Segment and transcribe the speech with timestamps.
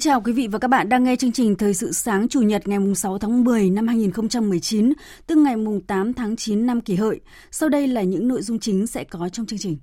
[0.00, 2.40] Kính chào quý vị và các bạn đang nghe chương trình Thời sự sáng Chủ
[2.40, 4.92] nhật ngày 6 tháng 10 năm 2019,
[5.26, 5.54] tức ngày
[5.86, 7.20] 8 tháng 9 năm kỷ hợi.
[7.50, 9.78] Sau đây là những nội dung chính sẽ có trong chương trình.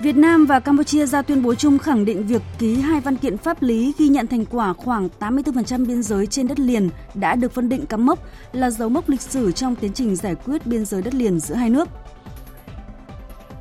[0.00, 3.38] Việt Nam và Campuchia ra tuyên bố chung khẳng định việc ký hai văn kiện
[3.38, 7.52] pháp lý ghi nhận thành quả khoảng 84% biên giới trên đất liền đã được
[7.52, 8.18] phân định cắm mốc
[8.52, 11.54] là dấu mốc lịch sử trong tiến trình giải quyết biên giới đất liền giữa
[11.54, 11.88] hai nước.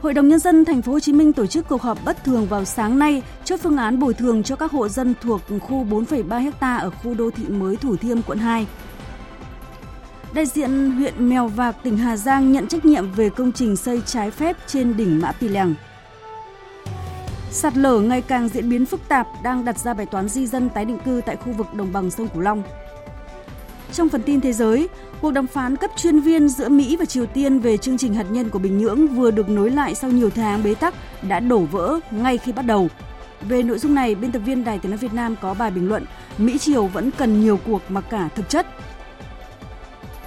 [0.03, 2.45] Hội đồng nhân dân thành phố Hồ Chí Minh tổ chức cuộc họp bất thường
[2.45, 6.51] vào sáng nay chốt phương án bồi thường cho các hộ dân thuộc khu 4,3
[6.59, 8.67] ha ở khu đô thị mới Thủ Thiêm, quận 2.
[10.33, 14.01] Đại diện huyện Mèo Vạc, tỉnh Hà Giang nhận trách nhiệm về công trình xây
[14.05, 15.75] trái phép trên đỉnh Mã Pì Lèng.
[17.51, 20.69] Sạt lở ngày càng diễn biến phức tạp đang đặt ra bài toán di dân
[20.69, 22.63] tái định cư tại khu vực đồng bằng sông Cửu Long.
[23.94, 24.89] Trong phần tin thế giới,
[25.22, 28.25] cuộc đàm phán cấp chuyên viên giữa Mỹ và Triều Tiên về chương trình hạt
[28.31, 31.59] nhân của Bình Nhưỡng vừa được nối lại sau nhiều tháng bế tắc đã đổ
[31.59, 32.89] vỡ ngay khi bắt đầu.
[33.41, 35.89] Về nội dung này, biên tập viên Đài Tiếng nói Việt Nam có bài bình
[35.89, 36.05] luận
[36.38, 38.67] Mỹ Triều vẫn cần nhiều cuộc mà cả thực chất.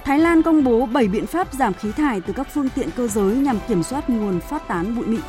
[0.03, 3.07] Thái Lan công bố 7 biện pháp giảm khí thải từ các phương tiện cơ
[3.07, 5.21] giới nhằm kiểm soát nguồn phát tán bụi mịn.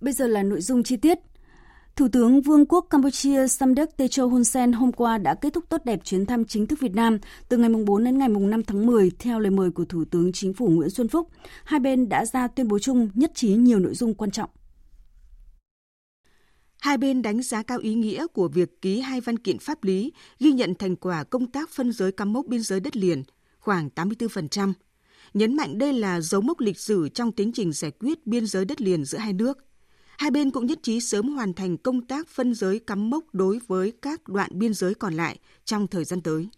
[0.00, 1.18] Bây giờ là nội dung chi tiết.
[1.96, 5.84] Thủ tướng Vương quốc Campuchia Samdech Techo Hun Sen hôm qua đã kết thúc tốt
[5.84, 9.10] đẹp chuyến thăm chính thức Việt Nam từ ngày 4 đến ngày 5 tháng 10
[9.18, 11.28] theo lời mời của Thủ tướng Chính phủ Nguyễn Xuân Phúc.
[11.64, 14.50] Hai bên đã ra tuyên bố chung nhất trí nhiều nội dung quan trọng.
[16.80, 20.12] Hai bên đánh giá cao ý nghĩa của việc ký hai văn kiện pháp lý
[20.38, 23.22] ghi nhận thành quả công tác phân giới cắm mốc biên giới đất liền,
[23.58, 24.72] khoảng 84%.
[25.34, 28.64] Nhấn mạnh đây là dấu mốc lịch sử trong tiến trình giải quyết biên giới
[28.64, 29.58] đất liền giữa hai nước–
[30.22, 33.60] Hai bên cũng nhất trí sớm hoàn thành công tác phân giới cắm mốc đối
[33.66, 36.48] với các đoạn biên giới còn lại trong thời gian tới.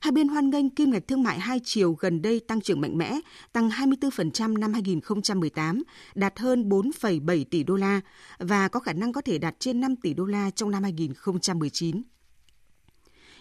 [0.00, 2.98] Hai bên hoan nghênh kim ngạch thương mại hai chiều gần đây tăng trưởng mạnh
[2.98, 3.20] mẽ,
[3.52, 5.82] tăng 24% năm 2018,
[6.14, 8.00] đạt hơn 4,7 tỷ đô la
[8.38, 12.02] và có khả năng có thể đạt trên 5 tỷ đô la trong năm 2019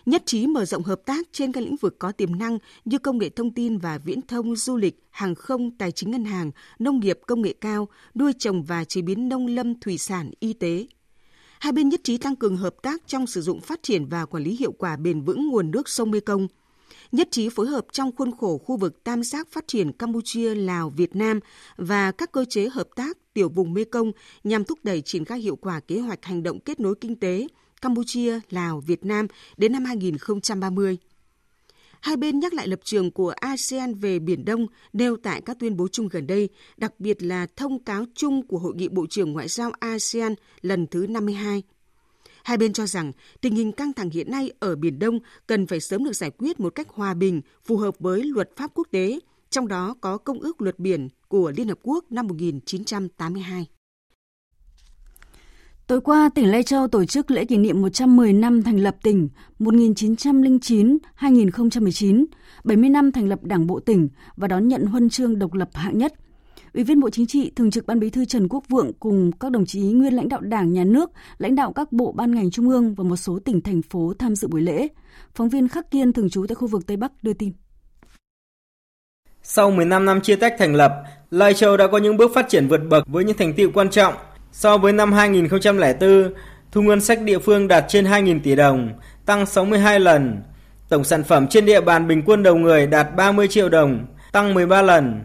[0.05, 3.17] nhất trí mở rộng hợp tác trên các lĩnh vực có tiềm năng như công
[3.17, 6.99] nghệ thông tin và viễn thông, du lịch, hàng không, tài chính ngân hàng, nông
[6.99, 10.87] nghiệp công nghệ cao, nuôi trồng và chế biến nông lâm thủy sản, y tế.
[11.59, 14.43] Hai bên nhất trí tăng cường hợp tác trong sử dụng phát triển và quản
[14.43, 16.47] lý hiệu quả bền vững nguồn nước sông Mekong.
[17.11, 20.89] Nhất trí phối hợp trong khuôn khổ khu vực tam giác phát triển Campuchia, Lào,
[20.89, 21.39] Việt Nam
[21.77, 24.11] và các cơ chế hợp tác tiểu vùng Mekong
[24.43, 27.47] nhằm thúc đẩy triển khai hiệu quả kế hoạch hành động kết nối kinh tế,
[27.83, 29.27] Campuchia, Lào, Việt Nam
[29.57, 30.97] đến năm 2030.
[32.01, 35.77] Hai bên nhắc lại lập trường của ASEAN về Biển Đông nêu tại các tuyên
[35.77, 39.33] bố chung gần đây, đặc biệt là thông cáo chung của Hội nghị Bộ trưởng
[39.33, 41.63] Ngoại giao ASEAN lần thứ 52.
[42.43, 43.11] Hai bên cho rằng
[43.41, 46.59] tình hình căng thẳng hiện nay ở Biển Đông cần phải sớm được giải quyết
[46.59, 49.19] một cách hòa bình, phù hợp với luật pháp quốc tế,
[49.49, 53.67] trong đó có Công ước Luật Biển của Liên Hợp Quốc năm 1982.
[55.87, 59.29] Tối qua, tỉnh Lai Châu tổ chức lễ kỷ niệm 110 năm thành lập tỉnh
[59.59, 62.25] 1909-2019,
[62.63, 65.97] 70 năm thành lập Đảng bộ tỉnh và đón nhận huân chương độc lập hạng
[65.97, 66.13] nhất.
[66.73, 69.51] Ủy viên Bộ Chính trị, Thường trực Ban Bí thư Trần Quốc Vượng cùng các
[69.51, 72.69] đồng chí nguyên lãnh đạo Đảng, Nhà nước, lãnh đạo các bộ ban ngành trung
[72.69, 74.87] ương và một số tỉnh thành phố tham dự buổi lễ.
[75.35, 77.51] Phóng viên Khắc Kiên thường trú tại khu vực Tây Bắc đưa tin.
[79.41, 80.91] Sau 15 năm chia tách thành lập,
[81.31, 83.89] Lai Châu đã có những bước phát triển vượt bậc với những thành tựu quan
[83.89, 84.13] trọng–
[84.53, 86.33] So với năm 2004,
[86.71, 88.89] thu ngân sách địa phương đạt trên 2.000 tỷ đồng,
[89.25, 90.41] tăng 62 lần.
[90.89, 94.53] Tổng sản phẩm trên địa bàn bình quân đầu người đạt 30 triệu đồng, tăng
[94.53, 95.23] 13 lần.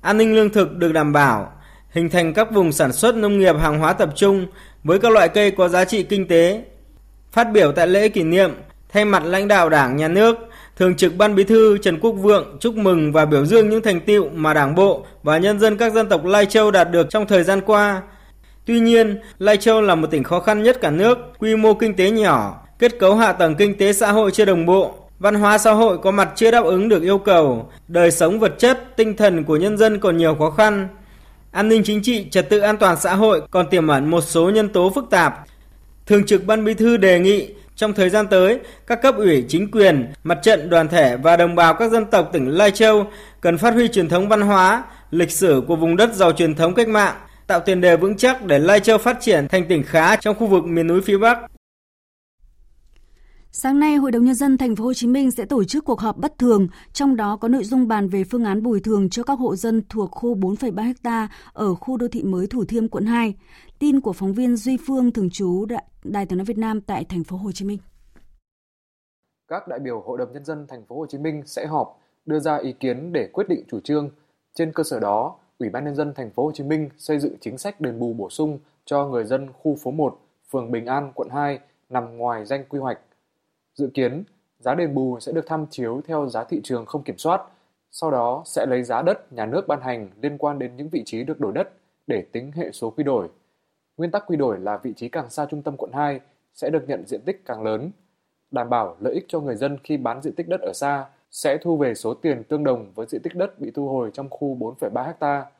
[0.00, 1.52] An ninh lương thực được đảm bảo,
[1.90, 4.46] hình thành các vùng sản xuất nông nghiệp hàng hóa tập trung
[4.84, 6.64] với các loại cây có giá trị kinh tế.
[7.32, 8.50] Phát biểu tại lễ kỷ niệm,
[8.88, 10.36] thay mặt lãnh đạo Đảng, Nhà nước,
[10.76, 14.00] Thường trực Ban Bí thư Trần Quốc Vượng chúc mừng và biểu dương những thành
[14.00, 17.26] tiệu mà Đảng bộ và nhân dân các dân tộc Lai Châu đạt được trong
[17.26, 18.02] thời gian qua,
[18.66, 21.96] Tuy nhiên, Lai Châu là một tỉnh khó khăn nhất cả nước, quy mô kinh
[21.96, 25.58] tế nhỏ, kết cấu hạ tầng kinh tế xã hội chưa đồng bộ, văn hóa
[25.58, 29.16] xã hội có mặt chưa đáp ứng được yêu cầu, đời sống vật chất, tinh
[29.16, 30.88] thần của nhân dân còn nhiều khó khăn.
[31.50, 34.50] An ninh chính trị, trật tự an toàn xã hội còn tiềm ẩn một số
[34.50, 35.44] nhân tố phức tạp.
[36.06, 39.70] Thường trực Ban Bí thư đề nghị trong thời gian tới, các cấp ủy chính
[39.70, 43.06] quyền, mặt trận đoàn thể và đồng bào các dân tộc tỉnh Lai Châu
[43.40, 46.74] cần phát huy truyền thống văn hóa, lịch sử của vùng đất giàu truyền thống
[46.74, 47.14] cách mạng,
[47.46, 50.46] tạo tiền đề vững chắc để Lai Châu phát triển thành tỉnh khá trong khu
[50.46, 51.38] vực miền núi phía Bắc.
[53.52, 56.00] Sáng nay, Hội đồng nhân dân thành phố Hồ Chí Minh sẽ tổ chức cuộc
[56.00, 59.22] họp bất thường, trong đó có nội dung bàn về phương án bồi thường cho
[59.22, 63.04] các hộ dân thuộc khu 4,3 ha ở khu đô thị mới Thủ Thiêm quận
[63.04, 63.34] 2.
[63.78, 65.66] Tin của phóng viên Duy Phương thường trú
[66.04, 67.78] Đài Tiếng nói Việt Nam tại thành phố Hồ Chí Minh.
[69.48, 72.38] Các đại biểu Hội đồng nhân dân thành phố Hồ Chí Minh sẽ họp đưa
[72.38, 74.10] ra ý kiến để quyết định chủ trương.
[74.54, 77.34] Trên cơ sở đó, Ủy ban nhân dân thành phố Hồ Chí Minh xây dựng
[77.40, 80.18] chính sách đền bù bổ sung cho người dân khu phố 1,
[80.50, 81.58] phường Bình An, quận 2
[81.88, 82.98] nằm ngoài danh quy hoạch.
[83.74, 84.24] Dự kiến,
[84.58, 87.42] giá đền bù sẽ được tham chiếu theo giá thị trường không kiểm soát,
[87.90, 91.02] sau đó sẽ lấy giá đất nhà nước ban hành liên quan đến những vị
[91.06, 91.72] trí được đổi đất
[92.06, 93.28] để tính hệ số quy đổi.
[93.96, 96.20] Nguyên tắc quy đổi là vị trí càng xa trung tâm quận 2
[96.54, 97.90] sẽ được nhận diện tích càng lớn,
[98.50, 101.58] đảm bảo lợi ích cho người dân khi bán diện tích đất ở xa sẽ
[101.58, 104.56] thu về số tiền tương đồng với diện tích đất bị thu hồi trong khu
[104.56, 105.50] 4,3 ha.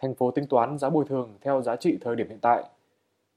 [0.00, 2.64] Thành phố tính toán giá bồi thường theo giá trị thời điểm hiện tại.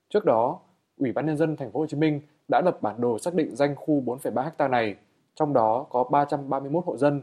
[0.10, 0.60] Trước đó,
[0.98, 3.56] Ủy ban nhân dân thành phố Hồ Chí Minh đã lập bản đồ xác định
[3.56, 4.96] danh khu 4,3 ha này,
[5.36, 7.22] trong đó có 331 hộ dân.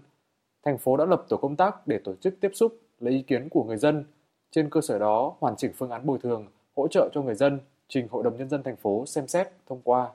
[0.64, 3.48] Thành phố đã lập tổ công tác để tổ chức tiếp xúc lấy ý kiến
[3.48, 4.04] của người dân,
[4.50, 6.46] trên cơ sở đó hoàn chỉnh phương án bồi thường,
[6.76, 9.80] hỗ trợ cho người dân trình Hội đồng nhân dân thành phố xem xét thông
[9.84, 10.10] qua.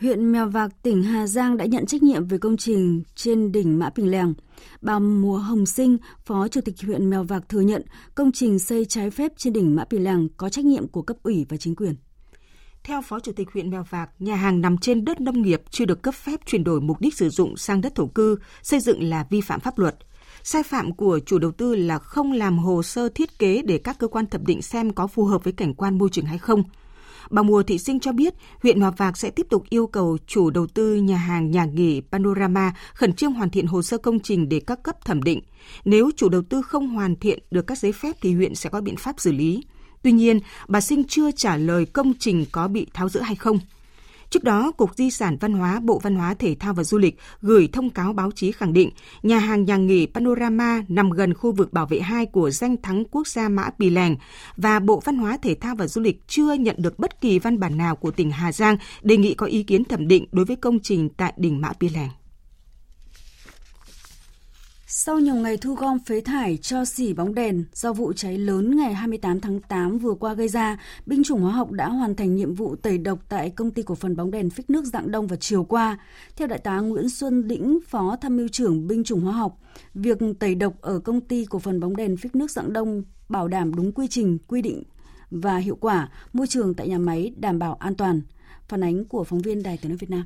[0.00, 3.78] Huyện Mèo Vạc, tỉnh Hà Giang đã nhận trách nhiệm về công trình trên đỉnh
[3.78, 4.34] Mã Pình Lèng.
[4.80, 5.96] Bà Mùa Hồng Sinh,
[6.26, 7.82] Phó Chủ tịch huyện Mèo Vạc thừa nhận
[8.14, 11.16] công trình xây trái phép trên đỉnh Mã Pình Lèng có trách nhiệm của cấp
[11.22, 11.94] ủy và chính quyền.
[12.84, 15.84] Theo Phó Chủ tịch huyện Mèo Vạc, nhà hàng nằm trên đất nông nghiệp chưa
[15.84, 19.02] được cấp phép chuyển đổi mục đích sử dụng sang đất thổ cư, xây dựng
[19.02, 19.96] là vi phạm pháp luật.
[20.42, 23.98] Sai phạm của chủ đầu tư là không làm hồ sơ thiết kế để các
[23.98, 26.62] cơ quan thẩm định xem có phù hợp với cảnh quan môi trường hay không.
[27.30, 30.50] Bà Mùa Thị Sinh cho biết, huyện Hòa Vạc sẽ tiếp tục yêu cầu chủ
[30.50, 34.48] đầu tư nhà hàng nhà nghỉ Panorama khẩn trương hoàn thiện hồ sơ công trình
[34.48, 35.40] để các cấp thẩm định.
[35.84, 38.80] Nếu chủ đầu tư không hoàn thiện được các giấy phép thì huyện sẽ có
[38.80, 39.62] biện pháp xử lý.
[40.02, 43.58] Tuy nhiên, bà Sinh chưa trả lời công trình có bị tháo rỡ hay không.
[44.30, 47.18] Trước đó, Cục Di sản Văn hóa, Bộ Văn hóa Thể thao và Du lịch
[47.42, 48.90] gửi thông cáo báo chí khẳng định
[49.22, 53.04] nhà hàng nhà nghỉ Panorama nằm gần khu vực bảo vệ 2 của danh thắng
[53.10, 54.16] quốc gia Mã Pì Lèng
[54.56, 57.60] và Bộ Văn hóa Thể thao và Du lịch chưa nhận được bất kỳ văn
[57.60, 60.56] bản nào của tỉnh Hà Giang đề nghị có ý kiến thẩm định đối với
[60.56, 62.08] công trình tại đỉnh Mã Pì Lèng.
[64.88, 68.76] Sau nhiều ngày thu gom phế thải cho xỉ bóng đèn do vụ cháy lớn
[68.76, 72.34] ngày 28 tháng 8 vừa qua gây ra, binh chủng hóa học đã hoàn thành
[72.34, 75.26] nhiệm vụ tẩy độc tại công ty cổ phần bóng đèn phích nước dạng đông
[75.26, 75.98] vào chiều qua.
[76.36, 79.58] Theo đại tá Nguyễn Xuân Đĩnh, phó tham mưu trưởng binh chủng hóa học,
[79.94, 83.48] việc tẩy độc ở công ty cổ phần bóng đèn phích nước dạng đông bảo
[83.48, 84.82] đảm đúng quy trình, quy định
[85.30, 88.20] và hiệu quả, môi trường tại nhà máy đảm bảo an toàn.
[88.68, 90.24] Phản ánh của phóng viên Đài Tiếng nói Việt Nam.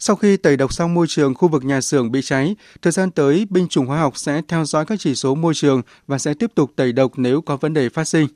[0.00, 3.10] Sau khi tẩy độc xong môi trường khu vực nhà xưởng bị cháy, thời gian
[3.10, 6.34] tới, binh chủng hóa học sẽ theo dõi các chỉ số môi trường và sẽ
[6.34, 8.26] tiếp tục tẩy độc nếu có vấn đề phát sinh.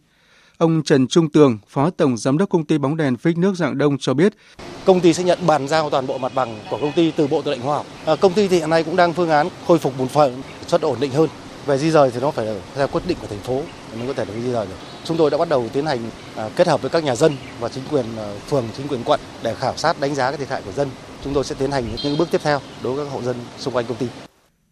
[0.59, 3.79] Ông Trần Trung Tường, Phó Tổng Giám đốc Công ty bóng đèn phích nước dạng
[3.79, 4.33] đông cho biết.
[4.85, 7.43] Công ty sẽ nhận bàn giao toàn bộ mặt bằng của công ty từ Bộ
[7.43, 7.87] Tư lệnh Hóa học.
[8.07, 10.81] À, công ty thì hiện nay cũng đang phương án khôi phục một phần suất
[10.81, 11.29] ổn định hơn.
[11.67, 13.63] Về di rời thì nó phải theo quyết định của thành phố
[13.99, 14.77] mới có thể được di rời được.
[15.05, 15.99] Chúng tôi đã bắt đầu tiến hành
[16.37, 19.21] à, kết hợp với các nhà dân và chính quyền à, phường, chính quyền quận
[19.43, 20.89] để khảo sát đánh giá cái thiệt hại của dân
[21.25, 23.75] chúng tôi sẽ tiến hành những bước tiếp theo đối với các hộ dân xung
[23.75, 24.07] quanh công ty.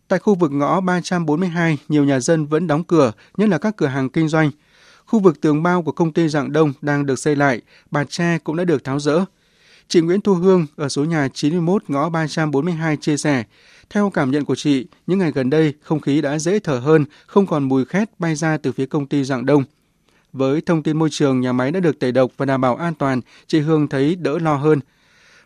[0.08, 3.86] Tại khu vực ngõ 342, nhiều nhà dân vẫn đóng cửa, nhất là các cửa
[3.86, 4.50] hàng kinh doanh.
[5.06, 8.38] Khu vực tường bao của công ty Dạng Đông đang được xây lại, bạt tre
[8.44, 9.24] cũng đã được tháo rỡ.
[9.88, 13.44] Chị Nguyễn Thu Hương ở số nhà 91 ngõ 342 chia sẻ,
[13.90, 17.04] theo cảm nhận của chị, những ngày gần đây không khí đã dễ thở hơn,
[17.26, 19.64] không còn mùi khét bay ra từ phía công ty Dạng Đông.
[20.32, 22.94] Với thông tin môi trường nhà máy đã được tẩy độc và đảm bảo an
[22.94, 24.80] toàn, chị Hương thấy đỡ lo hơn.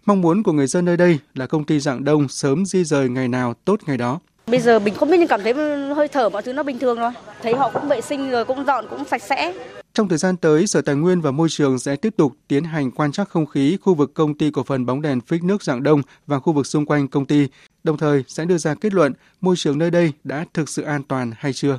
[0.06, 3.08] Mong muốn của người dân nơi đây là công ty Dạng Đông sớm di rời
[3.08, 4.20] ngày nào tốt ngày đó.
[4.46, 5.54] Bây giờ mình không biết nhưng cảm thấy
[5.94, 7.10] hơi thở mọi thứ nó bình thường rồi.
[7.42, 9.54] Thấy họ cũng vệ sinh rồi, cũng dọn, cũng sạch sẽ.
[9.94, 12.90] Trong thời gian tới, Sở Tài nguyên và Môi trường sẽ tiếp tục tiến hành
[12.90, 15.82] quan trắc không khí khu vực công ty cổ phần bóng đèn phích nước Dạng
[15.82, 17.48] Đông và khu vực xung quanh công ty,
[17.84, 21.02] đồng thời sẽ đưa ra kết luận môi trường nơi đây đã thực sự an
[21.02, 21.78] toàn hay chưa.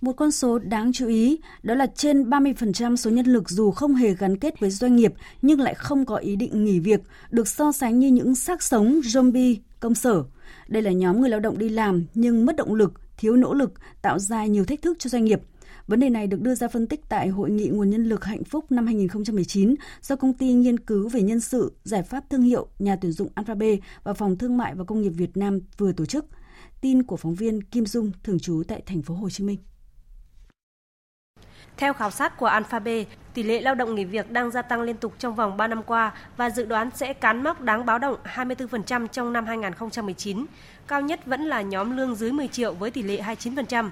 [0.00, 3.94] Một con số đáng chú ý đó là trên 30% số nhân lực dù không
[3.94, 7.48] hề gắn kết với doanh nghiệp nhưng lại không có ý định nghỉ việc, được
[7.48, 10.24] so sánh như những xác sống zombie công sở.
[10.68, 13.72] Đây là nhóm người lao động đi làm nhưng mất động lực, thiếu nỗ lực,
[14.02, 15.40] tạo ra nhiều thách thức cho doanh nghiệp.
[15.86, 18.44] Vấn đề này được đưa ra phân tích tại Hội nghị nguồn nhân lực hạnh
[18.44, 22.68] phúc năm 2019 do công ty nghiên cứu về nhân sự, giải pháp thương hiệu,
[22.78, 26.06] nhà tuyển dụng Alphabet và Phòng Thương mại và Công nghiệp Việt Nam vừa tổ
[26.06, 26.26] chức.
[26.80, 29.58] Tin của phóng viên Kim Dung thường trú tại thành phố Hồ Chí Minh.
[31.80, 34.96] Theo khảo sát của Alphabet, tỷ lệ lao động nghỉ việc đang gia tăng liên
[34.96, 38.16] tục trong vòng 3 năm qua và dự đoán sẽ cán mốc đáng báo động
[38.34, 40.46] 24% trong năm 2019.
[40.88, 43.90] Cao nhất vẫn là nhóm lương dưới 10 triệu với tỷ lệ 29%.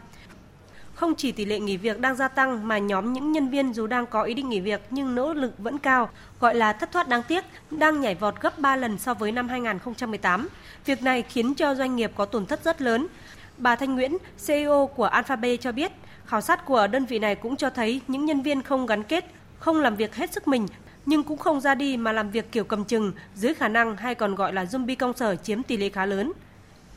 [0.94, 3.86] Không chỉ tỷ lệ nghỉ việc đang gia tăng mà nhóm những nhân viên dù
[3.86, 7.08] đang có ý định nghỉ việc nhưng nỗ lực vẫn cao, gọi là thất thoát
[7.08, 10.48] đáng tiếc, đang nhảy vọt gấp 3 lần so với năm 2018.
[10.84, 13.06] Việc này khiến cho doanh nghiệp có tổn thất rất lớn.
[13.58, 14.16] Bà Thanh Nguyễn,
[14.46, 15.92] CEO của Alphabet cho biết,
[16.28, 19.24] khảo sát của đơn vị này cũng cho thấy những nhân viên không gắn kết,
[19.58, 20.66] không làm việc hết sức mình
[21.06, 24.14] nhưng cũng không ra đi mà làm việc kiểu cầm chừng, dưới khả năng hay
[24.14, 26.32] còn gọi là zombie công sở chiếm tỷ lệ khá lớn.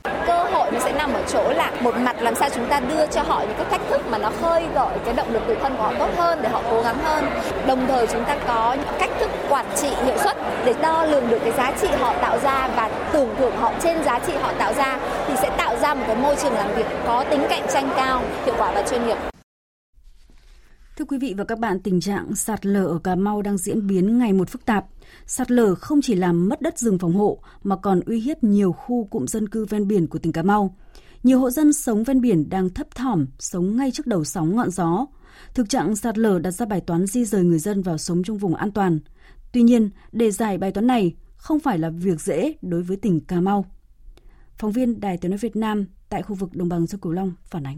[0.04, 3.08] Cơ hội nó sẽ nằm ở chỗ là một mặt làm sao chúng ta đưa
[3.08, 5.76] cho họ những cái thách thức mà nó khơi gợi cái động lực tự thân
[5.78, 7.26] của họ tốt hơn để họ cố gắng hơn.
[7.68, 11.30] Đồng thời chúng ta có những cách thức quản trị hiệu suất để đo lường
[11.30, 14.52] được cái giá trị họ tạo ra và tưởng thưởng họ trên giá trị họ
[14.58, 17.64] tạo ra thì sẽ tạo ra một cái môi trường làm việc có tính cạnh
[17.74, 19.31] tranh cao, hiệu quả và chuyên nghiệp.
[21.12, 24.18] Quý vị và các bạn, tình trạng sạt lở ở Cà Mau đang diễn biến
[24.18, 24.86] ngày một phức tạp.
[25.26, 28.72] Sạt lở không chỉ làm mất đất rừng phòng hộ mà còn uy hiếp nhiều
[28.72, 30.76] khu cụm dân cư ven biển của tỉnh Cà Mau.
[31.24, 34.70] Nhiều hộ dân sống ven biển đang thấp thỏm, sống ngay trước đầu sóng ngọn
[34.70, 35.06] gió.
[35.54, 38.38] Thực trạng sạt lở đặt ra bài toán di rời người dân vào sống trong
[38.38, 39.00] vùng an toàn.
[39.52, 43.20] Tuy nhiên, để giải bài toán này không phải là việc dễ đối với tỉnh
[43.20, 43.66] Cà Mau.
[44.58, 47.34] Phóng viên Đài Tiếng nói Việt Nam tại khu vực đồng bằng sông Cửu Long
[47.50, 47.78] phản ánh.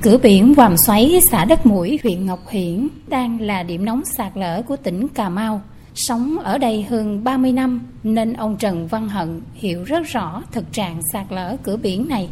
[0.00, 4.32] Cửa biển Vàm Xoáy, xã Đất Mũi, huyện Ngọc Hiển đang là điểm nóng sạt
[4.34, 5.60] lở của tỉnh Cà Mau.
[5.94, 10.64] Sống ở đây hơn 30 năm nên ông Trần Văn Hận hiểu rất rõ thực
[10.72, 12.28] trạng sạt lở cửa biển này.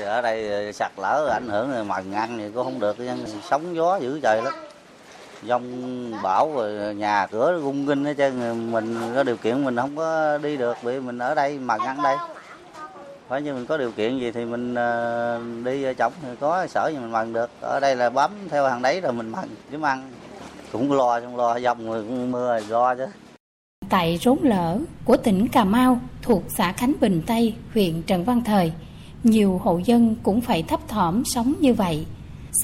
[0.00, 2.96] Ở đây ờ, sạt lở ảnh hưởng mần ăn thì cũng không được,
[3.50, 4.54] sóng gió dữ trời lắm.
[5.48, 5.62] Dông
[6.22, 10.38] bão rồi nhà cửa rung kinh hết trơn, mình có điều kiện mình không có
[10.38, 12.16] đi được vì mình ở đây mà ăn đây
[13.28, 16.98] phải như mình có điều kiện gì thì mình ờ, đi trồng có sở gì
[16.98, 17.50] mình mần được.
[17.60, 20.10] Ở đây là bấm theo hàng đấy rồi mình mần chứ ăn
[20.72, 23.06] cũng lo không lo dòng rồi mưa lo chứ.
[23.88, 28.42] Tại rốn lở của tỉnh Cà Mau thuộc xã Khánh Bình Tây, huyện Trần Văn
[28.44, 28.72] Thời,
[29.22, 32.06] nhiều hộ dân cũng phải thấp thỏm sống như vậy.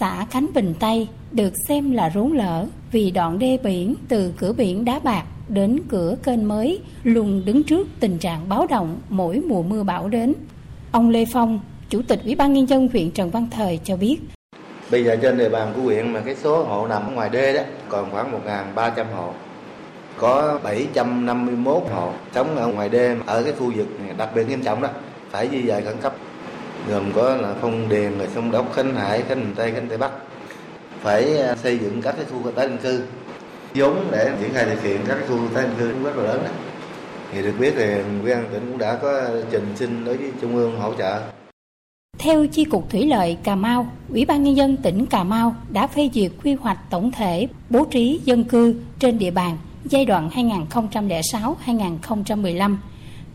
[0.00, 4.52] Xã Khánh Bình Tây được xem là rốn lở vì đoạn đê biển từ cửa
[4.52, 9.40] biển Đá Bạc đến cửa kênh mới luôn đứng trước tình trạng báo động mỗi
[9.46, 10.32] mùa mưa bão đến.
[10.92, 14.16] Ông Lê Phong, Chủ tịch Ủy ban Nhân dân huyện Trần Văn Thời cho biết.
[14.90, 17.52] Bây giờ trên địa bàn của huyện mà cái số hộ nằm ở ngoài đê
[17.52, 18.32] đó còn khoảng
[18.74, 19.32] 1.300 hộ.
[20.16, 24.62] Có 751 hộ sống ở ngoài đê ở cái khu vực này đặc biệt nghiêm
[24.62, 24.88] trọng đó
[25.30, 26.14] phải di dời khẩn cấp
[26.88, 29.98] gồm có là phong điền rồi sông đốc khánh hải khánh bình tây khánh tây
[29.98, 30.10] bắc
[31.00, 33.02] phải à, xây dựng các cái khu tái định cư
[33.74, 36.40] vốn để triển khai thực hiện các khu tái định cư cũng rất là lớn
[36.44, 36.50] đó.
[37.32, 37.86] thì được biết thì
[38.22, 41.20] ủy ban tỉnh cũng đã có trình xin đối với trung ương hỗ trợ
[42.20, 45.86] theo Chi cục Thủy lợi Cà Mau, Ủy ban Nhân dân tỉnh Cà Mau đã
[45.86, 50.28] phê duyệt quy hoạch tổng thể bố trí dân cư trên địa bàn giai đoạn
[50.28, 52.76] 2006-2015.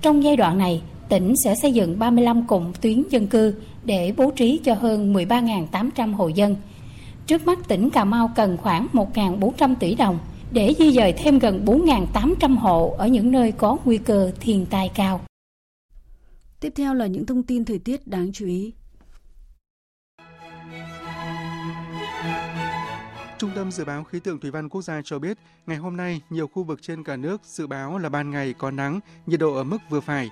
[0.01, 4.31] Trong giai đoạn này, tỉnh sẽ xây dựng 35 cụm tuyến dân cư để bố
[4.31, 6.55] trí cho hơn 13.800 hộ dân.
[7.27, 10.19] Trước mắt tỉnh Cà Mau cần khoảng 1.400 tỷ đồng
[10.51, 14.91] để di dời thêm gần 4.800 hộ ở những nơi có nguy cơ thiên tai
[14.95, 15.21] cao.
[16.59, 18.73] Tiếp theo là những thông tin thời tiết đáng chú ý.
[23.37, 26.21] Trung tâm Dự báo Khí tượng Thủy văn Quốc gia cho biết, ngày hôm nay,
[26.29, 29.55] nhiều khu vực trên cả nước dự báo là ban ngày có nắng, nhiệt độ
[29.55, 30.29] ở mức vừa phải.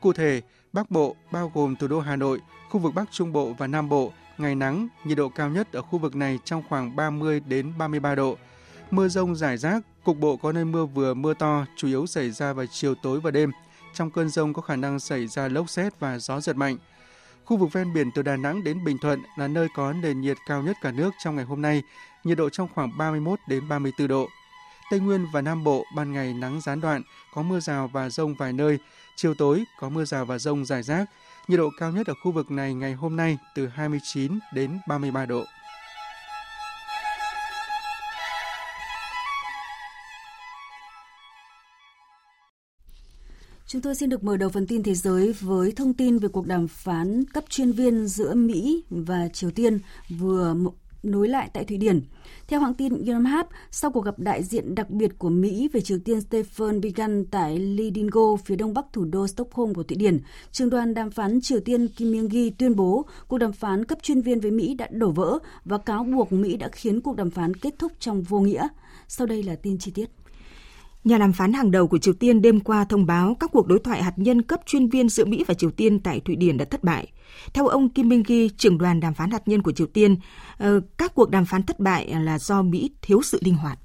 [0.00, 2.40] Cụ thể, Bắc Bộ, bao gồm thủ đô Hà Nội,
[2.70, 5.82] khu vực Bắc Trung Bộ và Nam Bộ, ngày nắng, nhiệt độ cao nhất ở
[5.82, 8.36] khu vực này trong khoảng 30 đến 33 độ.
[8.90, 12.30] Mưa rông rải rác, cục bộ có nơi mưa vừa mưa to, chủ yếu xảy
[12.30, 13.52] ra vào chiều tối và đêm.
[13.94, 16.76] Trong cơn rông có khả năng xảy ra lốc xét và gió giật mạnh.
[17.44, 20.36] Khu vực ven biển từ Đà Nẵng đến Bình Thuận là nơi có nền nhiệt
[20.46, 21.82] cao nhất cả nước trong ngày hôm nay,
[22.24, 24.28] nhiệt độ trong khoảng 31 đến 34 độ.
[24.90, 27.02] Tây Nguyên và Nam Bộ ban ngày nắng gián đoạn,
[27.34, 28.78] có mưa rào và rông vài nơi,
[29.16, 31.10] chiều tối có mưa rào và rông rải rác.
[31.48, 35.26] Nhiệt độ cao nhất ở khu vực này ngày hôm nay từ 29 đến 33
[35.26, 35.44] độ.
[43.66, 46.46] Chúng tôi xin được mở đầu phần tin thế giới với thông tin về cuộc
[46.46, 50.54] đàm phán cấp chuyên viên giữa Mỹ và Triều Tiên vừa
[51.02, 52.00] nối lại tại Thụy Điển.
[52.48, 55.98] Theo hãng tin Yonhap, sau cuộc gặp đại diện đặc biệt của Mỹ về Triều
[56.04, 60.18] Tiên Stephen Biegun tại Lidingö, phía đông bắc thủ đô Stockholm của Thụy Điển,
[60.52, 64.20] trường đoàn đàm phán Triều Tiên Kim Myung-gi tuyên bố cuộc đàm phán cấp chuyên
[64.20, 67.54] viên với Mỹ đã đổ vỡ và cáo buộc Mỹ đã khiến cuộc đàm phán
[67.54, 68.68] kết thúc trong vô nghĩa.
[69.08, 70.10] Sau đây là tin chi tiết.
[71.06, 73.78] Nhà đàm phán hàng đầu của Triều Tiên đêm qua thông báo các cuộc đối
[73.78, 76.64] thoại hạt nhân cấp chuyên viên giữa Mỹ và Triều Tiên tại Thụy Điển đã
[76.64, 77.08] thất bại.
[77.54, 80.16] Theo ông Kim Min-gi, trưởng đoàn đàm phán hạt nhân của Triều Tiên,
[80.58, 83.78] ờ, các cuộc đàm phán thất bại là do Mỹ thiếu sự linh hoạt.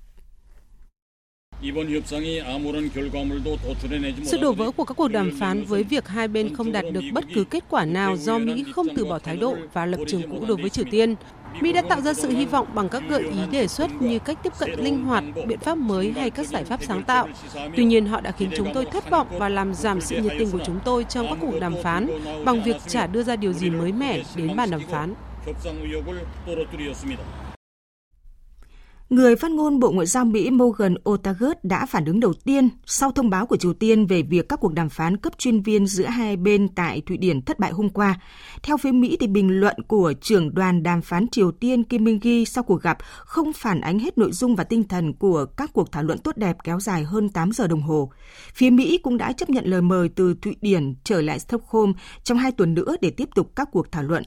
[4.23, 7.03] Sự đổ vỡ của các cuộc đàm phán với việc hai bên không đạt được
[7.13, 10.31] bất cứ kết quả nào do Mỹ không từ bỏ thái độ và lập trường
[10.31, 11.15] cũ đối với Triều Tiên.
[11.61, 14.37] Mỹ đã tạo ra sự hy vọng bằng các gợi ý đề xuất như cách
[14.43, 17.27] tiếp cận linh hoạt, biện pháp mới hay các giải pháp sáng tạo.
[17.75, 20.51] Tuy nhiên, họ đã khiến chúng tôi thất vọng và làm giảm sự nhiệt tình
[20.51, 22.07] của chúng tôi trong các cuộc đàm phán
[22.45, 25.13] bằng việc chả đưa ra điều gì mới mẻ đến bàn đàm phán.
[29.11, 33.11] Người phát ngôn Bộ Ngoại giao Mỹ Morgan Ortagus đã phản ứng đầu tiên sau
[33.11, 36.05] thông báo của Triều Tiên về việc các cuộc đàm phán cấp chuyên viên giữa
[36.05, 38.19] hai bên tại Thụy Điển thất bại hôm qua.
[38.63, 42.45] Theo phía Mỹ, thì bình luận của trưởng đoàn đàm phán Triều Tiên Kim Min-gi
[42.45, 45.91] sau cuộc gặp không phản ánh hết nội dung và tinh thần của các cuộc
[45.91, 48.11] thảo luận tốt đẹp kéo dài hơn 8 giờ đồng hồ.
[48.53, 52.37] Phía Mỹ cũng đã chấp nhận lời mời từ Thụy Điển trở lại Stockholm trong
[52.37, 54.23] hai tuần nữa để tiếp tục các cuộc thảo luận.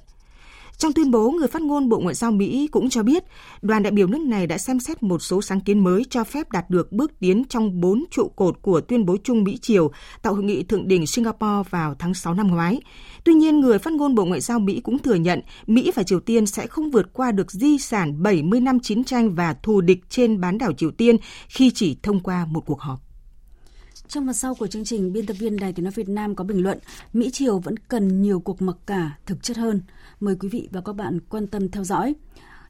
[0.85, 3.25] Trong tuyên bố, người phát ngôn Bộ Ngoại giao Mỹ cũng cho biết
[3.63, 6.53] đoàn đại biểu nước này đã xem xét một số sáng kiến mới cho phép
[6.53, 9.91] đạt được bước tiến trong bốn trụ cột của tuyên bố chung Mỹ-Triều
[10.23, 12.81] tại hội nghị thượng đỉnh Singapore vào tháng 6 năm ngoái.
[13.25, 16.21] Tuy nhiên, người phát ngôn Bộ Ngoại giao Mỹ cũng thừa nhận Mỹ và Triều
[16.21, 20.01] Tiên sẽ không vượt qua được di sản 70 năm chiến tranh và thù địch
[20.09, 21.17] trên bán đảo Triều Tiên
[21.49, 23.14] khi chỉ thông qua một cuộc họp.
[24.09, 26.45] Trong phần sau của chương trình, biên tập viên Đài Tiếng Nói Việt Nam có
[26.45, 26.79] bình luận
[27.13, 29.81] Mỹ Triều vẫn cần nhiều cuộc mặc cả thực chất hơn.
[30.21, 32.15] Mời quý vị và các bạn quan tâm theo dõi.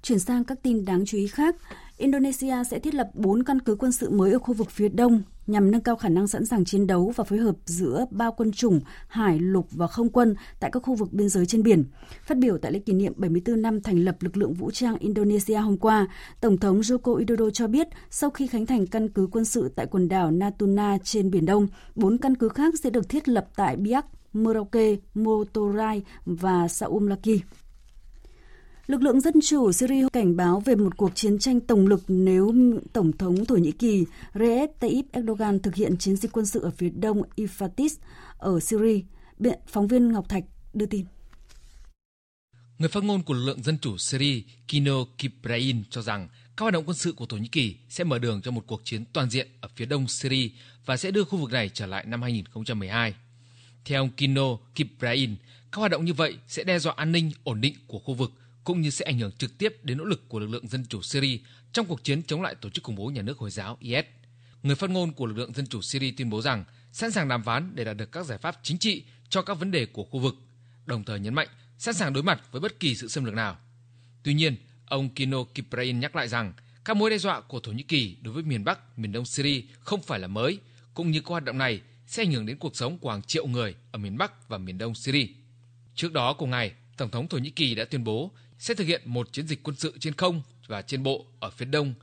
[0.03, 1.57] Chuyển sang các tin đáng chú ý khác,
[1.97, 5.23] Indonesia sẽ thiết lập 4 căn cứ quân sự mới ở khu vực phía đông
[5.47, 8.53] nhằm nâng cao khả năng sẵn sàng chiến đấu và phối hợp giữa ba quân
[8.53, 11.85] chủng hải, lục và không quân tại các khu vực biên giới trên biển.
[12.27, 15.57] Phát biểu tại lễ kỷ niệm 74 năm thành lập lực lượng vũ trang Indonesia
[15.57, 16.07] hôm qua,
[16.41, 19.87] Tổng thống Joko Widodo cho biết sau khi khánh thành căn cứ quân sự tại
[19.87, 23.77] quần đảo Natuna trên Biển Đông, bốn căn cứ khác sẽ được thiết lập tại
[23.77, 27.41] Biak, Merauke, Motorai và Saumlaki.
[28.87, 32.55] Lực lượng dân chủ Syria cảnh báo về một cuộc chiến tranh tổng lực nếu
[32.93, 36.71] Tổng thống Thổ Nhĩ Kỳ Recep Tayyip Erdogan thực hiện chiến dịch quân sự ở
[36.71, 37.89] phía đông Ifatis
[38.39, 39.01] ở Syria.
[39.67, 40.45] Phóng viên Ngọc Thạch
[40.75, 41.05] đưa tin.
[42.79, 46.75] Người phát ngôn của lực lượng dân chủ Syria Kino Kiprain cho rằng các hoạt
[46.75, 49.31] động quân sự của Thổ Nhĩ Kỳ sẽ mở đường cho một cuộc chiến toàn
[49.31, 50.49] diện ở phía đông Syria
[50.87, 53.15] và sẽ đưa khu vực này trở lại năm 2012.
[53.85, 55.37] Theo ông Kino Kiprain,
[55.73, 58.33] các hoạt động như vậy sẽ đe dọa an ninh, ổn định của khu vực
[58.65, 61.03] cũng như sẽ ảnh hưởng trực tiếp đến nỗ lực của lực lượng dân chủ
[61.03, 61.39] Syria
[61.73, 64.05] trong cuộc chiến chống lại tổ chức khủng bố nhà nước Hồi giáo IS.
[64.63, 67.43] Người phát ngôn của lực lượng dân chủ Syria tuyên bố rằng sẵn sàng đàm
[67.43, 70.21] phán để đạt được các giải pháp chính trị cho các vấn đề của khu
[70.21, 70.35] vực,
[70.87, 71.49] đồng thời nhấn mạnh
[71.79, 73.57] sẵn sàng đối mặt với bất kỳ sự xâm lược nào.
[74.23, 76.53] Tuy nhiên, ông Kino Kiprain nhắc lại rằng
[76.85, 79.63] các mối đe dọa của Thổ Nhĩ Kỳ đối với miền Bắc, miền Đông Syria
[79.81, 80.59] không phải là mới,
[80.95, 83.47] cũng như các hoạt động này sẽ ảnh hưởng đến cuộc sống của hàng triệu
[83.47, 85.27] người ở miền Bắc và miền Đông Syria.
[85.95, 89.03] Trước đó cùng ngày, Tổng thống Thổ Nhĩ Kỳ đã tuyên bố sẽ thực hiện
[89.05, 91.95] một chiến dịch quân sự trên không và trên bộ ở phía đông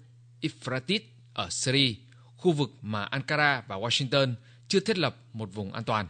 [0.42, 1.02] Euphrates
[1.34, 1.96] ở Syria,
[2.38, 4.34] khu vực mà Ankara và Washington
[4.68, 6.08] chưa thiết lập một vùng an toàn.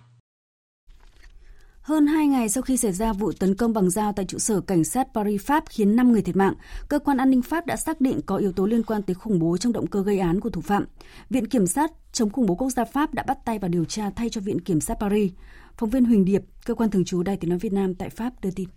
[1.81, 4.61] Hơn 2 ngày sau khi xảy ra vụ tấn công bằng dao tại trụ sở
[4.61, 6.53] cảnh sát Paris, Pháp khiến 5 người thiệt mạng,
[6.87, 9.39] cơ quan an ninh Pháp đã xác định có yếu tố liên quan tới khủng
[9.39, 10.85] bố trong động cơ gây án của thủ phạm.
[11.29, 14.09] Viện Kiểm sát chống khủng bố quốc gia Pháp đã bắt tay vào điều tra
[14.09, 15.31] thay cho Viện Kiểm sát Paris.
[15.77, 18.33] Phóng viên Huỳnh Điệp, cơ quan thường trú Đài tiếng nói Việt Nam tại Pháp
[18.41, 18.67] đưa tin.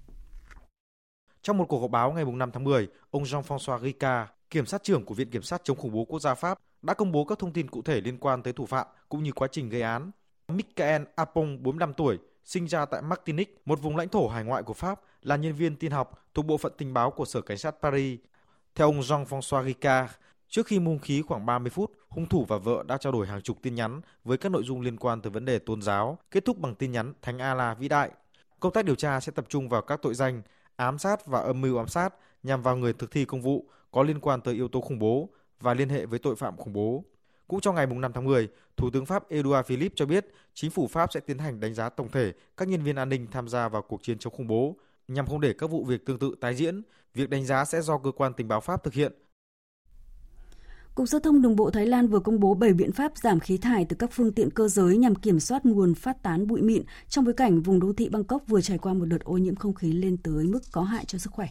[1.44, 5.04] Trong một cuộc họp báo ngày 5 tháng 10, ông Jean-François Ricard, kiểm sát trưởng
[5.04, 7.52] của Viện Kiểm sát chống khủng bố quốc gia Pháp, đã công bố các thông
[7.52, 10.10] tin cụ thể liên quan tới thủ phạm cũng như quá trình gây án.
[10.48, 14.72] Michael Apong, 45 tuổi, sinh ra tại Martinique, một vùng lãnh thổ hải ngoại của
[14.74, 17.74] Pháp, là nhân viên tin học thuộc bộ phận tình báo của Sở Cảnh sát
[17.82, 18.20] Paris.
[18.74, 20.12] Theo ông Jean-François Ricard,
[20.48, 23.42] trước khi hung khí khoảng 30 phút, hung thủ và vợ đã trao đổi hàng
[23.42, 26.44] chục tin nhắn với các nội dung liên quan tới vấn đề tôn giáo, kết
[26.44, 28.10] thúc bằng tin nhắn Thánh Allah vĩ đại.
[28.60, 30.42] Công tác điều tra sẽ tập trung vào các tội danh
[30.76, 34.02] ám sát và âm mưu ám sát nhằm vào người thực thi công vụ có
[34.02, 35.28] liên quan tới yếu tố khủng bố
[35.60, 37.04] và liên hệ với tội phạm khủng bố.
[37.48, 40.86] Cũng trong ngày 5 tháng 10, Thủ tướng Pháp Edouard Philippe cho biết chính phủ
[40.86, 43.68] Pháp sẽ tiến hành đánh giá tổng thể các nhân viên an ninh tham gia
[43.68, 44.76] vào cuộc chiến chống khủng bố
[45.08, 46.82] nhằm không để các vụ việc tương tự tái diễn.
[47.14, 49.12] Việc đánh giá sẽ do cơ quan tình báo Pháp thực hiện
[50.94, 53.58] Cục Giao thông Đường bộ Thái Lan vừa công bố 7 biện pháp giảm khí
[53.58, 56.82] thải từ các phương tiện cơ giới nhằm kiểm soát nguồn phát tán bụi mịn
[57.08, 59.74] trong bối cảnh vùng đô thị Bangkok vừa trải qua một đợt ô nhiễm không
[59.74, 61.48] khí lên tới mức có hại cho sức khỏe.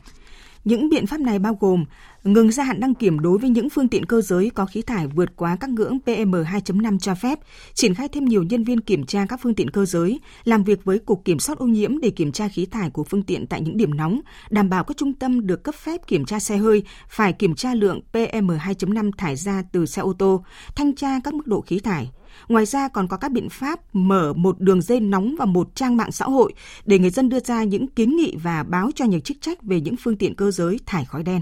[0.63, 1.85] Những biện pháp này bao gồm
[2.23, 5.07] ngừng gia hạn đăng kiểm đối với những phương tiện cơ giới có khí thải
[5.07, 7.39] vượt quá các ngưỡng PM2.5 cho phép,
[7.73, 10.83] triển khai thêm nhiều nhân viên kiểm tra các phương tiện cơ giới, làm việc
[10.83, 13.61] với Cục Kiểm soát ô nhiễm để kiểm tra khí thải của phương tiện tại
[13.61, 16.83] những điểm nóng, đảm bảo các trung tâm được cấp phép kiểm tra xe hơi
[17.09, 20.43] phải kiểm tra lượng PM2.5 thải ra từ xe ô tô,
[20.75, 22.11] thanh tra các mức độ khí thải.
[22.47, 25.97] Ngoài ra còn có các biện pháp mở một đường dây nóng và một trang
[25.97, 26.53] mạng xã hội
[26.85, 29.81] để người dân đưa ra những kiến nghị và báo cho nhà chức trách về
[29.81, 31.41] những phương tiện cơ giới thải khói đen.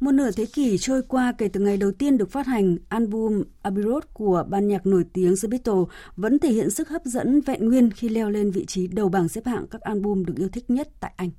[0.00, 3.42] Một nửa thế kỷ trôi qua kể từ ngày đầu tiên được phát hành, album
[3.62, 7.40] Abbey Road của ban nhạc nổi tiếng The Beatles vẫn thể hiện sức hấp dẫn
[7.40, 10.48] vẹn nguyên khi leo lên vị trí đầu bảng xếp hạng các album được yêu
[10.48, 11.30] thích nhất tại Anh.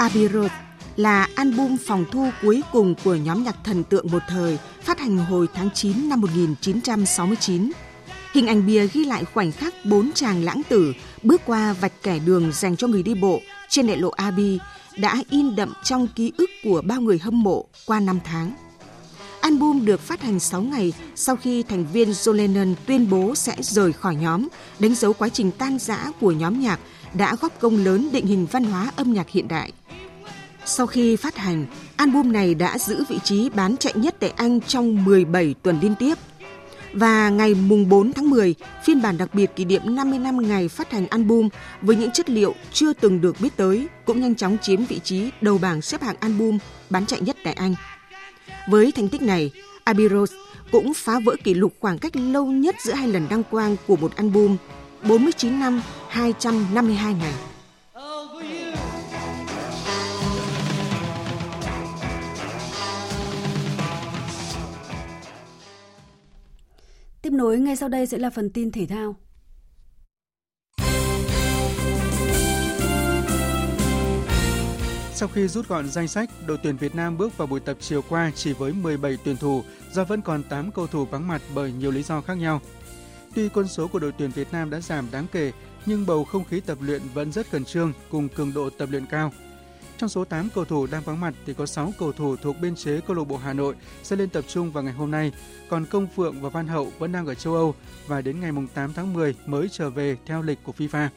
[0.00, 0.50] Abbey Road
[0.96, 5.18] là album phòng thu cuối cùng của nhóm nhạc thần tượng một thời, phát hành
[5.18, 7.72] hồi tháng 9 năm 1969.
[8.32, 12.18] Hình ảnh bìa ghi lại khoảnh khắc bốn chàng lãng tử bước qua vạch kẻ
[12.18, 14.58] đường dành cho người đi bộ trên đại lộ Abbey
[14.98, 18.52] đã in đậm trong ký ức của bao người hâm mộ qua năm tháng.
[19.40, 23.56] Album được phát hành 6 ngày sau khi thành viên John Lennon tuyên bố sẽ
[23.60, 26.80] rời khỏi nhóm, đánh dấu quá trình tan rã của nhóm nhạc
[27.14, 29.72] đã góp công lớn định hình văn hóa âm nhạc hiện đại.
[30.66, 34.60] Sau khi phát hành, album này đã giữ vị trí bán chạy nhất tại Anh
[34.60, 36.14] trong 17 tuần liên tiếp.
[36.92, 40.68] Và ngày mùng 4 tháng 10, phiên bản đặc biệt kỷ niệm 50 năm ngày
[40.68, 41.48] phát hành album
[41.82, 45.30] với những chất liệu chưa từng được biết tới cũng nhanh chóng chiếm vị trí
[45.40, 46.58] đầu bảng xếp hạng album
[46.90, 47.74] bán chạy nhất tại Anh.
[48.68, 49.50] Với thành tích này,
[49.84, 50.30] Abbey Road
[50.72, 53.96] cũng phá vỡ kỷ lục khoảng cách lâu nhất giữa hai lần đăng quang của
[53.96, 54.56] một album
[55.08, 57.32] 49 năm 252 ngày.
[67.30, 69.16] Tiếp nối ngay sau đây sẽ là phần tin thể thao.
[75.14, 78.02] Sau khi rút gọn danh sách, đội tuyển Việt Nam bước vào buổi tập chiều
[78.08, 79.62] qua chỉ với 17 tuyển thủ
[79.92, 82.60] do vẫn còn 8 cầu thủ vắng mặt bởi nhiều lý do khác nhau.
[83.34, 85.52] Tuy quân số của đội tuyển Việt Nam đã giảm đáng kể,
[85.86, 89.06] nhưng bầu không khí tập luyện vẫn rất khẩn trương cùng cường độ tập luyện
[89.06, 89.32] cao.
[90.00, 92.74] Trong số 8 cầu thủ đang vắng mặt thì có 6 cầu thủ thuộc biên
[92.74, 95.32] chế câu lạc bộ Hà Nội sẽ lên tập trung vào ngày hôm nay,
[95.68, 97.74] còn Công Phượng và Văn Hậu vẫn đang ở châu Âu
[98.06, 101.08] và đến ngày 8 tháng 10 mới trở về theo lịch của FIFA.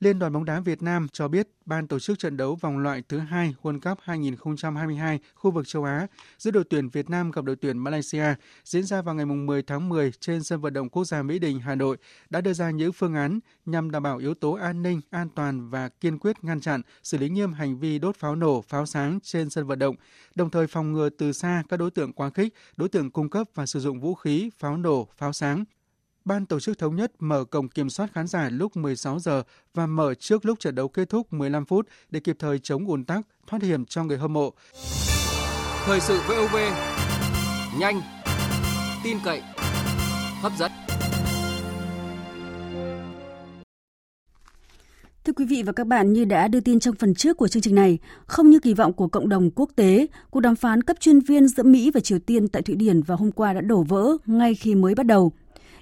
[0.00, 3.02] Liên đoàn bóng đá Việt Nam cho biết ban tổ chức trận đấu vòng loại
[3.08, 6.06] thứ hai World Cup 2022 khu vực châu Á
[6.38, 8.24] giữa đội tuyển Việt Nam gặp đội tuyển Malaysia
[8.64, 11.60] diễn ra vào ngày 10 tháng 10 trên sân vận động quốc gia Mỹ Đình,
[11.60, 11.96] Hà Nội
[12.30, 15.70] đã đưa ra những phương án nhằm đảm bảo yếu tố an ninh, an toàn
[15.70, 19.18] và kiên quyết ngăn chặn, xử lý nghiêm hành vi đốt pháo nổ, pháo sáng
[19.22, 19.96] trên sân vận động,
[20.34, 23.46] đồng thời phòng ngừa từ xa các đối tượng quá khích, đối tượng cung cấp
[23.54, 25.64] và sử dụng vũ khí, pháo nổ, pháo sáng,
[26.26, 29.42] Ban tổ chức thống nhất mở cổng kiểm soát khán giả lúc 16 giờ
[29.74, 33.04] và mở trước lúc trận đấu kết thúc 15 phút để kịp thời chống ùn
[33.04, 34.52] tắc, thoát hiểm cho người hâm mộ.
[35.84, 36.56] Thời sự VOV,
[37.78, 38.00] nhanh,
[39.04, 39.42] tin cậy,
[40.40, 40.72] hấp dẫn.
[45.24, 47.62] Thưa quý vị và các bạn, như đã đưa tin trong phần trước của chương
[47.62, 50.96] trình này, không như kỳ vọng của cộng đồng quốc tế, cuộc đàm phán cấp
[51.00, 53.82] chuyên viên giữa Mỹ và Triều Tiên tại Thụy Điển vào hôm qua đã đổ
[53.82, 55.32] vỡ ngay khi mới bắt đầu.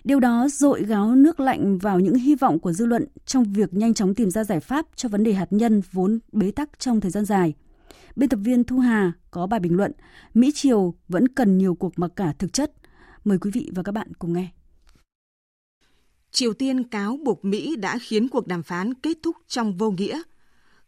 [0.05, 3.75] Điều đó dội gáo nước lạnh vào những hy vọng của dư luận trong việc
[3.75, 7.01] nhanh chóng tìm ra giải pháp cho vấn đề hạt nhân vốn bế tắc trong
[7.01, 7.55] thời gian dài.
[8.17, 9.93] Biên tập viên Thu Hà có bài bình luận,
[10.35, 12.73] Mỹ Triều vẫn cần nhiều cuộc mặc cả thực chất.
[13.25, 14.49] Mời quý vị và các bạn cùng nghe.
[16.31, 20.23] Triều Tiên cáo buộc Mỹ đã khiến cuộc đàm phán kết thúc trong vô nghĩa.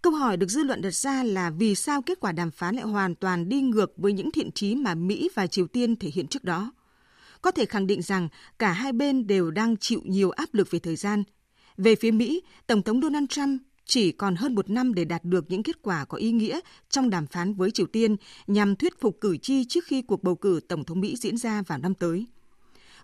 [0.02, 2.85] Câu hỏi được dư luận đặt ra là vì sao kết quả đàm phán lại
[2.85, 6.26] hoàn toàn đi ngược với những thiện trí mà Mỹ và Triều Tiên thể hiện
[6.26, 6.72] trước đó
[7.46, 8.28] có thể khẳng định rằng
[8.59, 11.24] cả hai bên đều đang chịu nhiều áp lực về thời gian.
[11.76, 15.44] Về phía Mỹ, Tổng thống Donald Trump chỉ còn hơn một năm để đạt được
[15.48, 19.20] những kết quả có ý nghĩa trong đàm phán với Triều Tiên nhằm thuyết phục
[19.20, 22.26] cử tri trước khi cuộc bầu cử Tổng thống Mỹ diễn ra vào năm tới.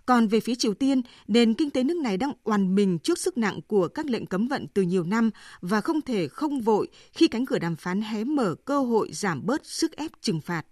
[0.05, 3.37] Còn về phía Triều Tiên, nền kinh tế nước này đang oàn mình trước sức
[3.37, 5.29] nặng của các lệnh cấm vận từ nhiều năm
[5.61, 9.45] và không thể không vội khi cánh cửa đàm phán hé mở cơ hội giảm
[9.45, 10.65] bớt sức ép trừng phạt.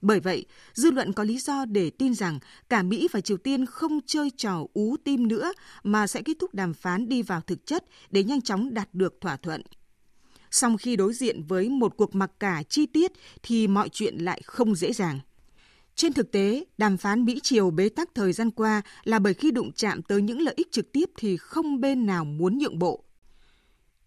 [0.00, 3.66] Bởi vậy, dư luận có lý do để tin rằng cả Mỹ và Triều Tiên
[3.66, 7.66] không chơi trò ú tim nữa mà sẽ kết thúc đàm phán đi vào thực
[7.66, 9.62] chất để nhanh chóng đạt được thỏa thuận.
[10.50, 14.42] Song khi đối diện với một cuộc mặc cả chi tiết thì mọi chuyện lại
[14.44, 15.20] không dễ dàng.
[15.94, 19.72] Trên thực tế, đàm phán Mỹ-Triều bế tắc thời gian qua là bởi khi đụng
[19.72, 23.04] chạm tới những lợi ích trực tiếp thì không bên nào muốn nhượng bộ.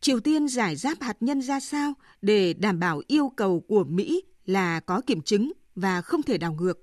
[0.01, 4.23] Triều Tiên giải giáp hạt nhân ra sao để đảm bảo yêu cầu của Mỹ
[4.45, 6.79] là có kiểm chứng và không thể đảo ngược.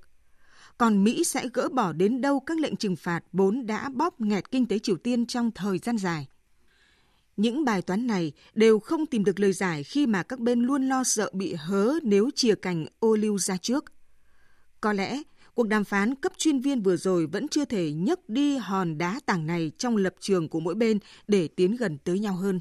[0.79, 4.51] còn Mỹ sẽ gỡ bỏ đến đâu các lệnh trừng phạt vốn đã bóp nghẹt
[4.51, 6.29] kinh tế Triều Tiên trong thời gian dài.
[7.37, 10.89] Những bài toán này đều không tìm được lời giải khi mà các bên luôn
[10.89, 13.85] lo sợ bị hớ nếu chìa cành ô lưu ra trước.
[14.81, 15.23] Có lẽ,
[15.55, 19.21] cuộc đàm phán cấp chuyên viên vừa rồi vẫn chưa thể nhấc đi hòn đá
[19.27, 20.99] tảng này trong lập trường của mỗi bên
[21.29, 22.61] để tiến gần tới nhau hơn.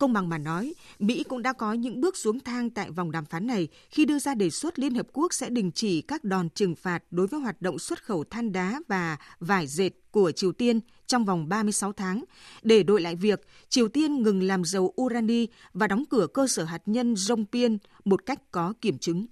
[0.00, 3.24] Công bằng mà nói, Mỹ cũng đã có những bước xuống thang tại vòng đàm
[3.24, 6.48] phán này khi đưa ra đề xuất Liên Hợp Quốc sẽ đình chỉ các đòn
[6.50, 10.52] trừng phạt đối với hoạt động xuất khẩu than đá và vải dệt của Triều
[10.52, 12.24] Tiên trong vòng 36 tháng,
[12.62, 16.64] để đổi lại việc Triều Tiên ngừng làm dầu urani và đóng cửa cơ sở
[16.64, 19.26] hạt nhân Jongpyeon một cách có kiểm chứng.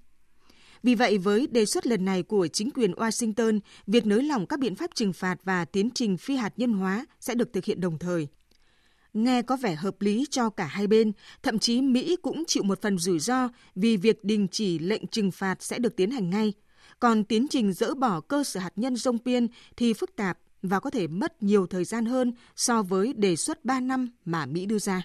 [0.82, 4.58] Vì vậy, với đề xuất lần này của chính quyền Washington, việc nới lỏng các
[4.58, 7.80] biện pháp trừng phạt và tiến trình phi hạt nhân hóa sẽ được thực hiện
[7.80, 8.28] đồng thời.
[9.14, 12.82] Nghe có vẻ hợp lý cho cả hai bên, thậm chí Mỹ cũng chịu một
[12.82, 16.52] phần rủi ro vì việc đình chỉ lệnh trừng phạt sẽ được tiến hành ngay.
[17.00, 20.80] Còn tiến trình dỡ bỏ cơ sở hạt nhân Rông Piên thì phức tạp và
[20.80, 24.66] có thể mất nhiều thời gian hơn so với đề xuất 3 năm mà Mỹ
[24.66, 25.02] đưa ra.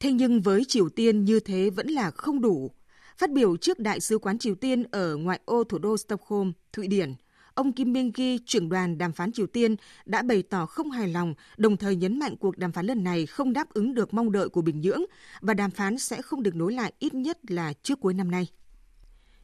[0.00, 2.70] Thế nhưng với Triều Tiên như thế vẫn là không đủ.
[3.18, 6.86] Phát biểu trước Đại sứ quán Triều Tiên ở ngoại ô thủ đô Stockholm, Thụy
[6.86, 7.14] Điển,
[7.56, 11.08] ông Kim Myung Gi, trưởng đoàn đàm phán Triều Tiên, đã bày tỏ không hài
[11.08, 14.32] lòng, đồng thời nhấn mạnh cuộc đàm phán lần này không đáp ứng được mong
[14.32, 15.02] đợi của Bình Nhưỡng
[15.40, 18.46] và đàm phán sẽ không được nối lại ít nhất là trước cuối năm nay.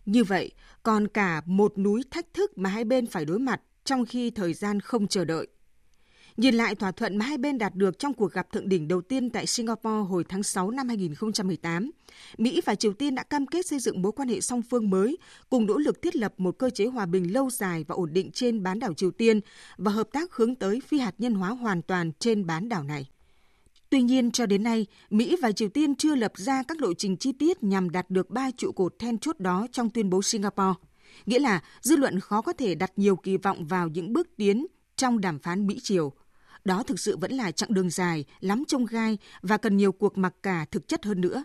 [0.07, 4.07] Như vậy, còn cả một núi thách thức mà hai bên phải đối mặt trong
[4.07, 5.47] khi thời gian không chờ đợi.
[6.37, 9.01] Nhìn lại thỏa thuận mà hai bên đạt được trong cuộc gặp thượng đỉnh đầu
[9.01, 11.91] tiên tại Singapore hồi tháng 6 năm 2018,
[12.39, 15.19] Mỹ và Triều Tiên đã cam kết xây dựng mối quan hệ song phương mới,
[15.51, 18.31] cùng nỗ lực thiết lập một cơ chế hòa bình lâu dài và ổn định
[18.31, 19.41] trên bán đảo Triều Tiên
[19.77, 23.07] và hợp tác hướng tới phi hạt nhân hóa hoàn toàn trên bán đảo này.
[23.91, 27.17] Tuy nhiên, cho đến nay, Mỹ và Triều Tiên chưa lập ra các lộ trình
[27.17, 30.75] chi tiết nhằm đạt được ba trụ cột then chốt đó trong tuyên bố Singapore.
[31.27, 34.67] Nghĩa là dư luận khó có thể đặt nhiều kỳ vọng vào những bước tiến
[34.97, 36.13] trong đàm phán Mỹ-Triều.
[36.65, 40.19] Đó thực sự vẫn là chặng đường dài, lắm trông gai và cần nhiều cuộc
[40.19, 41.45] mặc cả thực chất hơn nữa.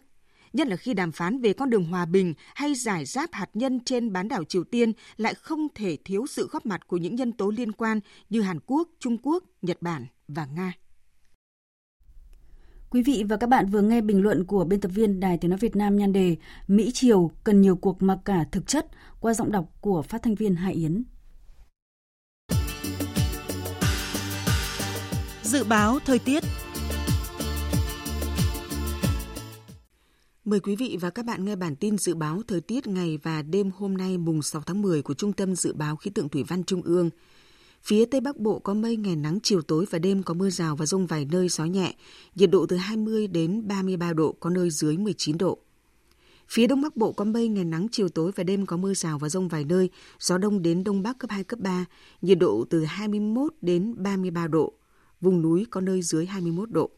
[0.54, 3.80] Nhất là khi đàm phán về con đường hòa bình hay giải giáp hạt nhân
[3.86, 7.32] trên bán đảo Triều Tiên lại không thể thiếu sự góp mặt của những nhân
[7.32, 8.00] tố liên quan
[8.30, 10.74] như Hàn Quốc, Trung Quốc, Nhật Bản và Nga.
[12.90, 15.50] Quý vị và các bạn vừa nghe bình luận của biên tập viên Đài Tiếng
[15.50, 18.88] Nói Việt Nam nhan đề Mỹ Triều cần nhiều cuộc mặc cả thực chất
[19.20, 21.04] qua giọng đọc của phát thanh viên Hải Yến.
[25.48, 26.44] Dự báo thời tiết.
[30.46, 33.42] Mời quý vị và các bạn nghe bản tin dự báo thời tiết ngày và
[33.42, 36.44] đêm hôm nay mùng 6 tháng 10 của Trung tâm Dự báo Khí tượng Thủy
[36.48, 37.10] văn Trung ương.
[37.84, 40.76] Phía Tây Bắc Bộ có mây, ngày nắng, chiều tối và đêm có mưa rào
[40.76, 41.96] và rông vài nơi gió nhẹ,
[42.36, 45.58] nhiệt độ từ 20 đến 33 độ, có nơi dưới 19 độ.
[46.50, 49.20] Phía Đông Bắc Bộ có mây, ngày nắng, chiều tối và đêm có mưa rào
[49.20, 51.86] và rông vài nơi, gió đông đến Đông Bắc cấp 2, cấp 3,
[52.22, 54.74] nhiệt độ từ 21 đến 33 độ,
[55.22, 56.90] vùng núi có nơi dưới 21 độ.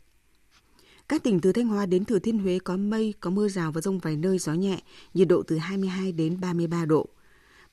[1.10, 3.82] Các tỉnh từ Thanh Hóa đến Thừa Thiên Huế có mây, có mưa rào và
[3.82, 4.80] rông vài nơi gió nhẹ,
[5.14, 7.10] nhiệt độ từ 22 đến 33 độ.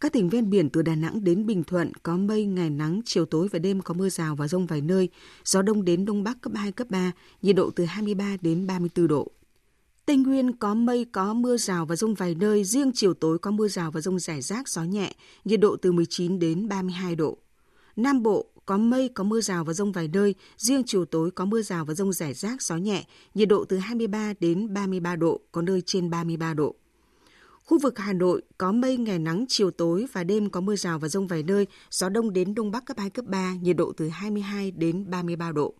[0.00, 3.26] Các tỉnh ven biển từ Đà Nẵng đến Bình Thuận có mây, ngày nắng, chiều
[3.26, 5.08] tối và đêm có mưa rào và rông vài nơi,
[5.44, 9.08] gió đông đến đông bắc cấp 2, cấp 3, nhiệt độ từ 23 đến 34
[9.08, 9.30] độ.
[10.06, 13.50] Tây Nguyên có mây, có mưa rào và rông vài nơi, riêng chiều tối có
[13.50, 17.38] mưa rào và rông rải rác, gió nhẹ, nhiệt độ từ 19 đến 32 độ.
[17.96, 21.44] Nam Bộ có mây, có mưa rào và rông vài nơi, riêng chiều tối có
[21.44, 25.40] mưa rào và rông rải rác, gió nhẹ, nhiệt độ từ 23 đến 33 độ,
[25.52, 26.74] có nơi trên 33 độ.
[27.64, 30.98] Khu vực Hà Nội có mây, ngày nắng, chiều tối và đêm có mưa rào
[30.98, 33.92] và rông vài nơi, gió đông đến đông bắc cấp 2, cấp 3, nhiệt độ
[33.96, 35.74] từ 22 đến 33 độ.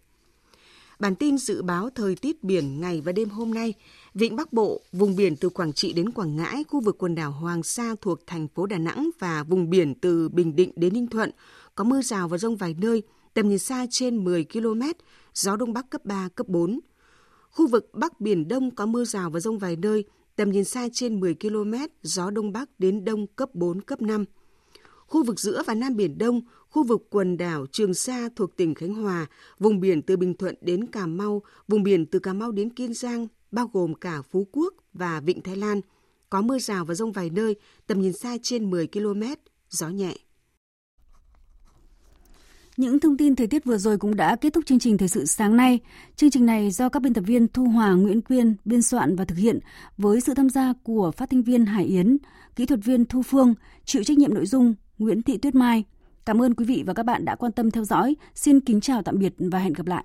[0.99, 3.75] Bản tin dự báo thời tiết biển ngày và đêm hôm nay,
[4.19, 7.31] Vịnh Bắc Bộ, vùng biển từ Quảng Trị đến Quảng Ngãi, khu vực quần đảo
[7.31, 11.07] Hoàng Sa thuộc thành phố Đà Nẵng và vùng biển từ Bình Định đến Ninh
[11.07, 11.31] Thuận
[11.75, 13.03] có mưa rào và rông vài nơi,
[13.35, 14.83] tầm nhìn xa trên 10 km,
[15.35, 16.81] gió đông bắc cấp 3, cấp 4.
[17.51, 20.05] Khu vực Bắc Biển Đông có mưa rào và rông vài nơi,
[20.37, 24.25] tầm nhìn xa trên 10 km, gió đông bắc đến đông cấp 4, cấp 5.
[25.07, 28.75] Khu vực giữa và Nam Biển Đông, khu vực quần đảo Trường Sa thuộc tỉnh
[28.75, 29.27] Khánh Hòa,
[29.59, 32.95] vùng biển từ Bình Thuận đến Cà Mau, vùng biển từ Cà Mau đến Kiên
[32.95, 35.81] Giang, bao gồm cả Phú Quốc và Vịnh Thái Lan.
[36.31, 37.57] Có mưa rào và rông vài nơi,
[37.87, 39.23] tầm nhìn xa trên 10 km,
[39.71, 40.15] gió nhẹ.
[42.77, 45.27] Những thông tin thời tiết vừa rồi cũng đã kết thúc chương trình thời sự
[45.27, 45.81] sáng nay.
[46.17, 49.25] Chương trình này do các biên tập viên Thu Hòa, Nguyễn Quyên biên soạn và
[49.25, 49.59] thực hiện
[49.99, 52.17] với sự tham gia của phát thanh viên Hải Yến,
[52.57, 53.55] kỹ thuật viên Thu Phương,
[53.85, 55.85] chịu trách nhiệm nội dung Nguyễn Thị Tuyết Mai.
[56.27, 58.17] Cảm ơn quý vị và các bạn đã quan tâm theo dõi.
[58.35, 60.05] Xin kính chào tạm biệt và hẹn gặp lại.